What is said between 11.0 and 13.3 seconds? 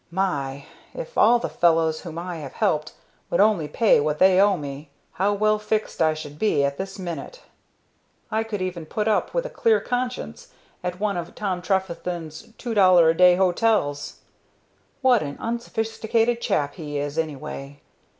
of Tom Trefethen's two dollar a